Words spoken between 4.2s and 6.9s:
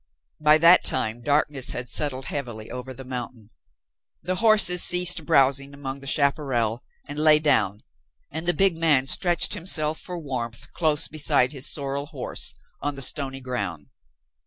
The horses ceased browsing among the chaparral